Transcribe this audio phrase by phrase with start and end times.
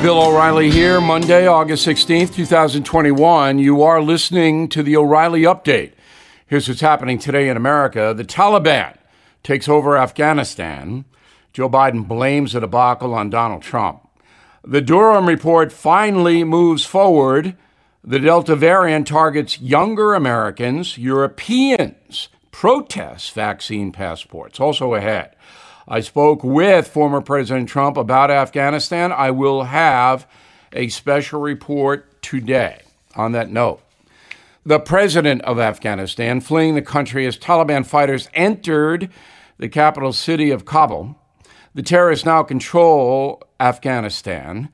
[0.00, 3.58] Bill O'Reilly here, Monday, August 16th, 2021.
[3.58, 5.94] You are listening to the O'Reilly Update.
[6.46, 8.14] Here's what's happening today in America.
[8.16, 8.96] The Taliban
[9.42, 11.04] takes over Afghanistan.
[11.52, 14.08] Joe Biden blames the debacle on Donald Trump.
[14.62, 17.56] The Durham report finally moves forward.
[18.04, 24.60] The Delta variant targets younger Americans, Europeans, protests vaccine passports.
[24.60, 25.34] Also ahead.
[25.90, 29.10] I spoke with former President Trump about Afghanistan.
[29.10, 30.26] I will have
[30.70, 32.82] a special report today
[33.16, 33.80] on that note.
[34.66, 39.08] The president of Afghanistan fleeing the country as Taliban fighters entered
[39.56, 41.16] the capital city of Kabul.
[41.74, 44.68] The terrorists now control Afghanistan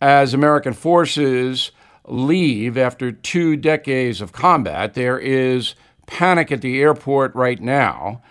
[0.00, 1.72] as American forces
[2.06, 4.94] leave after two decades of combat.
[4.94, 5.74] There is
[6.06, 8.22] panic at the airport right now.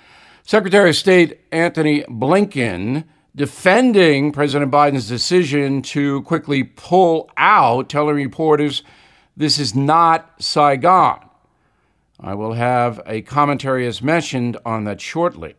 [0.45, 8.83] Secretary of State Antony Blinken defending President Biden's decision to quickly pull out, telling reporters
[9.37, 11.21] this is not Saigon.
[12.19, 15.55] I will have a commentary as mentioned on that shortly.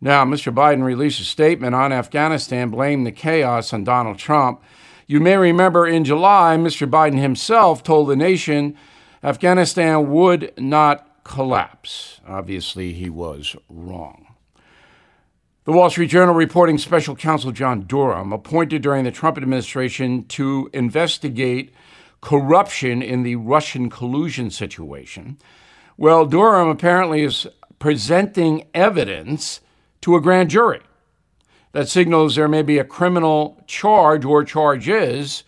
[0.00, 0.54] Now, Mr.
[0.54, 4.62] Biden released a statement on Afghanistan, blaming the chaos on Donald Trump.
[5.08, 6.88] You may remember in July, Mr.
[6.88, 8.76] Biden himself told the nation
[9.24, 12.20] Afghanistan would not collapse.
[12.26, 14.34] Obviously, he was wrong.
[15.64, 20.68] The Wall Street Journal reporting special counsel John Durham, appointed during the Trump administration to
[20.74, 21.72] investigate
[22.20, 25.38] corruption in the Russian collusion situation.
[25.96, 27.46] Well, Durham apparently is
[27.78, 29.60] presenting evidence
[30.02, 30.80] to a grand jury
[31.72, 35.44] that signals there may be a criminal charge or charges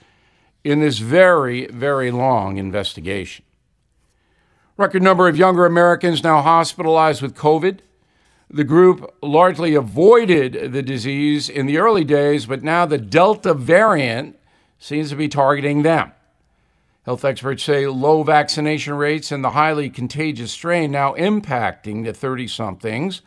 [0.65, 3.46] in this very, very long investigation.
[4.79, 7.79] Record number of younger Americans now hospitalized with COVID.
[8.51, 14.39] The group largely avoided the disease in the early days, but now the Delta variant
[14.79, 16.13] seems to be targeting them.
[17.07, 22.47] Health experts say low vaccination rates and the highly contagious strain now impacting the 30
[22.47, 23.23] somethings.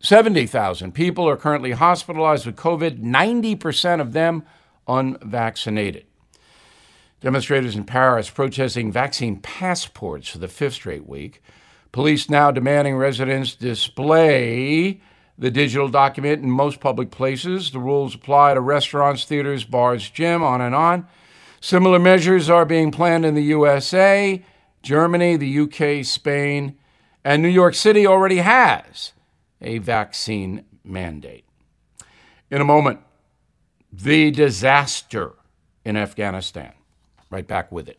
[0.00, 4.42] 70,000 people are currently hospitalized with COVID, 90% of them
[4.86, 6.04] unvaccinated.
[7.20, 11.42] Demonstrators in Paris protesting vaccine passports for the fifth straight week.
[11.90, 15.00] Police now demanding residents display
[15.38, 17.70] the digital document in most public places.
[17.70, 21.06] The rules apply to restaurants, theaters, bars, gym, on and on.
[21.60, 24.44] Similar measures are being planned in the USA,
[24.82, 26.76] Germany, the UK, Spain,
[27.24, 29.12] and New York City already has
[29.60, 31.44] a vaccine mandate.
[32.50, 33.00] In a moment,
[33.90, 35.32] the disaster
[35.84, 36.72] in Afghanistan.
[37.30, 37.98] Right back with it.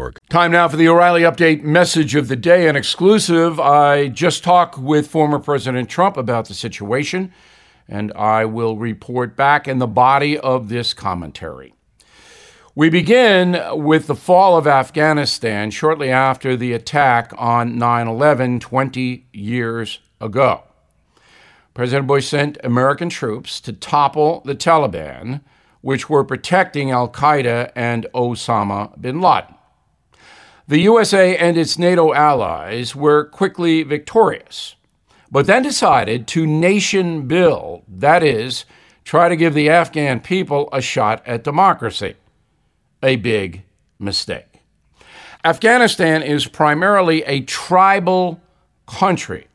[0.29, 3.59] Time now for the O'Reilly Update message of the day, an exclusive.
[3.59, 7.31] I just talked with former President Trump about the situation,
[7.87, 11.73] and I will report back in the body of this commentary.
[12.73, 19.27] We begin with the fall of Afghanistan shortly after the attack on 9 11 20
[19.33, 20.63] years ago.
[21.73, 25.41] President Bush sent American troops to topple the Taliban,
[25.81, 29.55] which were protecting Al Qaeda and Osama bin Laden.
[30.71, 34.77] The USA and its NATO allies were quickly victorious,
[35.29, 38.63] but then decided to nation build, that is,
[39.03, 42.15] try to give the Afghan people a shot at democracy.
[43.03, 43.63] A big
[43.99, 44.61] mistake.
[45.43, 48.39] Afghanistan is primarily a tribal
[48.87, 49.47] country.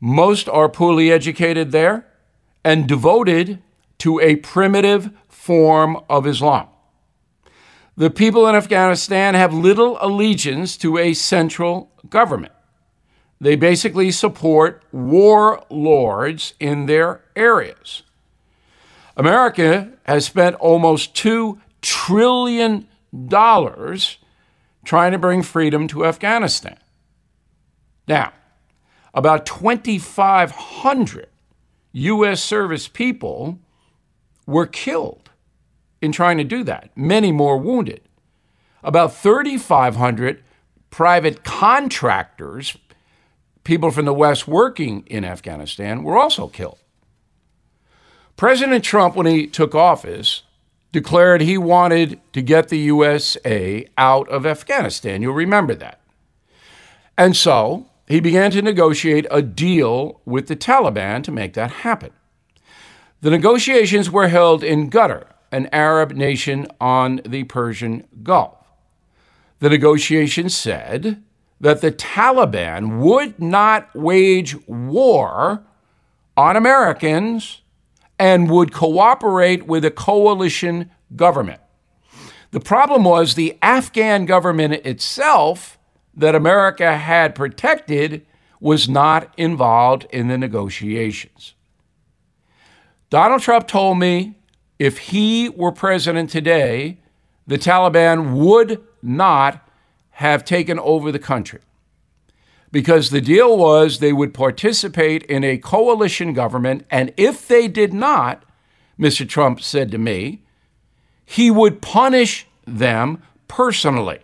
[0.00, 2.06] Most are poorly educated there
[2.62, 3.60] and devoted
[3.98, 6.68] to a primitive form of Islam.
[7.96, 12.52] The people in Afghanistan have little allegiance to a central government.
[13.38, 18.02] They basically support warlords in their areas.
[19.16, 22.88] America has spent almost $2 trillion
[24.84, 26.78] trying to bring freedom to Afghanistan.
[28.08, 28.32] Now,
[29.12, 31.28] about 2,500
[31.92, 32.42] U.S.
[32.42, 33.58] service people
[34.46, 35.21] were killed
[36.02, 38.02] in trying to do that, many more wounded.
[38.82, 40.42] About 3,500
[40.90, 42.76] private contractors,
[43.64, 46.78] people from the West working in Afghanistan, were also killed.
[48.36, 50.42] President Trump, when he took office,
[50.90, 55.22] declared he wanted to get the USA out of Afghanistan.
[55.22, 56.00] You'll remember that.
[57.16, 62.10] And so he began to negotiate a deal with the Taliban to make that happen.
[63.20, 68.56] The negotiations were held in Qatar, an Arab nation on the Persian Gulf.
[69.60, 71.22] The negotiations said
[71.60, 75.62] that the Taliban would not wage war
[76.36, 77.60] on Americans
[78.18, 81.60] and would cooperate with a coalition government.
[82.50, 85.78] The problem was the Afghan government itself,
[86.14, 88.26] that America had protected,
[88.60, 91.54] was not involved in the negotiations.
[93.10, 94.34] Donald Trump told me
[94.82, 96.98] if he were president today,
[97.46, 99.64] the Taliban would not
[100.10, 101.60] have taken over the country
[102.72, 107.94] because the deal was they would participate in a coalition government, and if they did
[107.94, 108.42] not,
[108.98, 109.28] Mr.
[109.28, 110.42] Trump said to me,
[111.24, 114.18] he would punish them personally.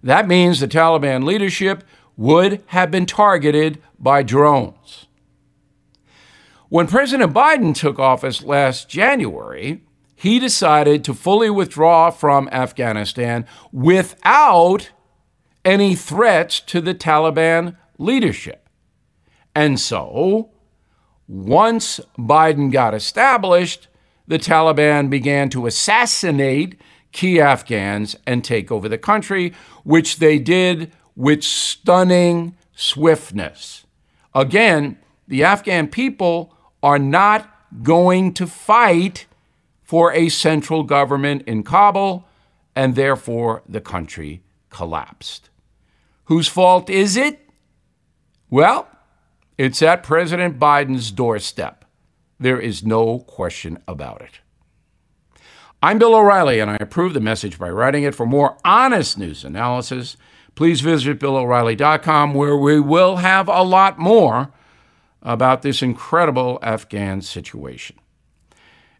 [0.00, 1.82] That means the Taliban leadership
[2.16, 5.08] would have been targeted by drones.
[6.70, 9.82] When President Biden took office last January,
[10.14, 14.90] he decided to fully withdraw from Afghanistan without
[15.64, 18.68] any threats to the Taliban leadership.
[19.52, 20.50] And so,
[21.26, 23.88] once Biden got established,
[24.28, 26.80] the Taliban began to assassinate
[27.10, 29.52] key Afghans and take over the country,
[29.82, 33.86] which they did with stunning swiftness.
[34.36, 37.48] Again, the Afghan people are not
[37.82, 39.26] going to fight
[39.82, 42.26] for a central government in Kabul,
[42.74, 45.50] and therefore the country collapsed.
[46.24, 47.40] Whose fault is it?
[48.48, 48.88] Well,
[49.58, 51.84] it's at President Biden's doorstep.
[52.38, 54.40] There is no question about it.
[55.82, 58.14] I'm Bill O'Reilly, and I approve the message by writing it.
[58.14, 60.16] For more honest news analysis,
[60.54, 64.52] please visit BillO'Reilly.com, where we will have a lot more
[65.22, 67.96] about this incredible Afghan situation.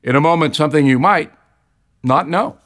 [0.02, 1.32] In a moment, something you might
[2.02, 2.58] not know.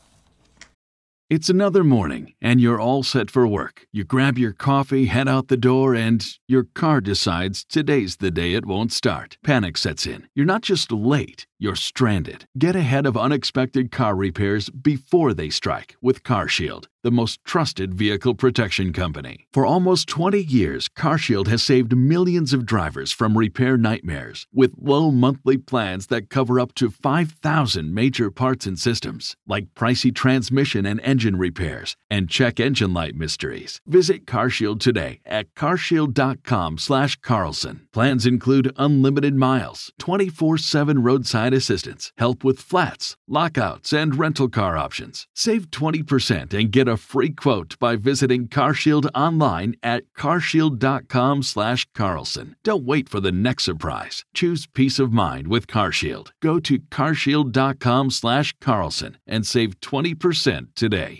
[1.34, 3.88] It's another morning, and you're all set for work.
[3.90, 8.54] You grab your coffee, head out the door, and your car decides today's the day
[8.54, 9.36] it won't start.
[9.42, 10.28] Panic sets in.
[10.36, 12.46] You're not just late, you're stranded.
[12.56, 18.34] Get ahead of unexpected car repairs before they strike with CarShield the most trusted vehicle
[18.34, 19.46] protection company.
[19.52, 25.10] For almost 20 years, CarShield has saved millions of drivers from repair nightmares with low
[25.10, 30.98] monthly plans that cover up to 5,000 major parts and systems, like pricey transmission and
[31.02, 33.82] engine repairs and check engine light mysteries.
[33.86, 37.80] Visit CarShield today at carshield.com/carlson.
[37.92, 45.26] Plans include unlimited miles, 24/7 roadside assistance, help with flats, lockouts, and rental car options.
[45.34, 52.56] Save 20% and get a a free quote by visiting CarShield online at carshield.com/carlson.
[52.62, 54.24] Don't wait for the next surprise.
[54.32, 56.30] Choose peace of mind with CarShield.
[56.40, 61.13] Go to carshield.com/carlson and save 20% today.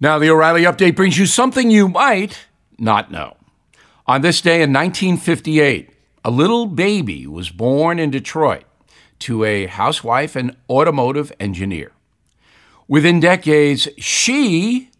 [0.00, 2.46] Now, the O'Reilly update brings you something you might
[2.78, 3.36] not know.
[4.06, 5.90] On this day in 1958,
[6.24, 8.64] a little baby was born in Detroit
[9.20, 11.92] to a housewife and automotive engineer.
[12.88, 14.90] Within decades, she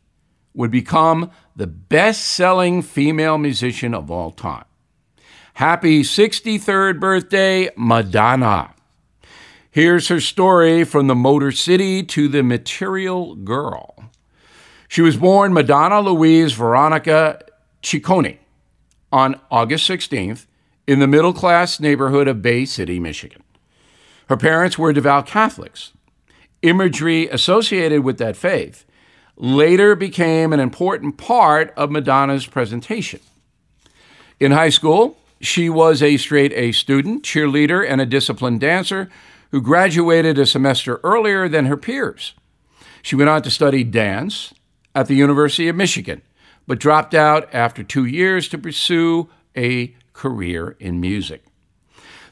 [0.54, 4.64] would become the best selling female musician of all time.
[5.54, 8.74] Happy 63rd birthday, Madonna.
[9.70, 13.93] Here's her story from the Motor City to the Material Girl.
[14.94, 17.40] She was born Madonna Louise Veronica
[17.82, 18.38] Ciccone
[19.10, 20.46] on August 16th
[20.86, 23.42] in the middle class neighborhood of Bay City, Michigan.
[24.28, 25.90] Her parents were devout Catholics
[26.62, 28.84] imagery associated with that faith
[29.36, 33.18] later became an important part of Madonna's presentation.
[34.38, 39.10] In high school, she was a straight A student, cheerleader, and a disciplined dancer
[39.50, 42.34] who graduated a semester earlier than her peers.
[43.02, 44.54] She went on to study dance
[44.94, 46.22] at the University of Michigan,
[46.66, 51.44] but dropped out after two years to pursue a career in music.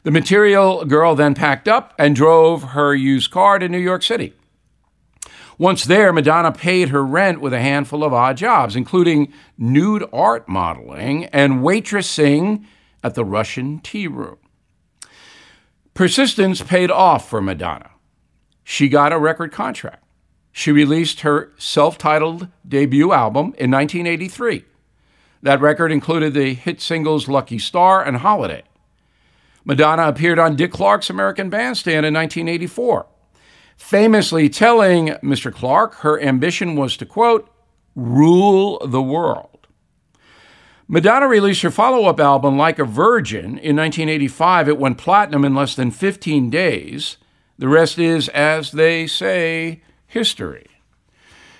[0.03, 4.33] The material girl then packed up and drove her used car to New York City.
[5.57, 10.49] Once there, Madonna paid her rent with a handful of odd jobs, including nude art
[10.49, 12.65] modeling and waitressing
[13.03, 14.37] at the Russian tea room.
[15.93, 17.91] Persistence paid off for Madonna.
[18.63, 20.02] She got a record contract.
[20.55, 24.63] She released her self titled debut album in 1983.
[25.41, 28.63] That record included the hit singles Lucky Star and Holiday.
[29.65, 33.07] Madonna appeared on Dick Clark's American Bandstand in 1984,
[33.75, 35.51] famously telling Mr.
[35.51, 37.49] Clark her ambition was to, quote,
[37.95, 39.67] rule the world.
[40.87, 44.69] Madonna released her follow up album, Like a Virgin, in 1985.
[44.69, 47.17] It went platinum in less than 15 days.
[47.57, 49.81] The rest is, as they say,
[50.13, 50.67] history.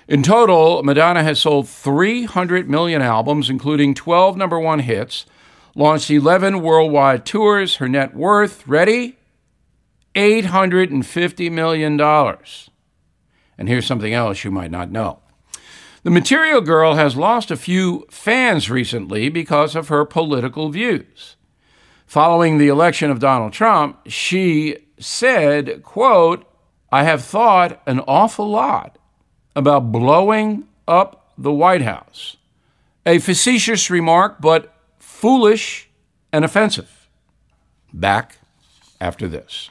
[0.06, 5.26] In total, Madonna has sold 300 million albums, including 12 number one hits,
[5.74, 7.76] launched 11 worldwide tours.
[7.76, 9.16] Her net worth, ready?
[10.14, 12.00] $850 million.
[13.58, 15.20] And here's something else you might not know.
[16.04, 21.36] The Material Girl has lost a few fans recently because of her political views.
[22.06, 26.46] Following the election of Donald Trump, she said, quote,
[26.94, 28.98] I have thought an awful lot
[29.56, 32.36] about blowing up the White House.
[33.04, 35.90] A facetious remark, but foolish
[36.32, 37.08] and offensive.
[37.92, 38.38] Back
[39.00, 39.70] after this.